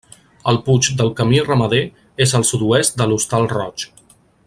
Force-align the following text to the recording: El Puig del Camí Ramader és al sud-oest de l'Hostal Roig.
El 0.51 0.55
Puig 0.69 0.87
del 1.01 1.11
Camí 1.19 1.43
Ramader 1.49 1.83
és 2.27 2.33
al 2.41 2.47
sud-oest 2.53 2.99
de 3.03 3.09
l'Hostal 3.11 3.47
Roig. 3.55 3.91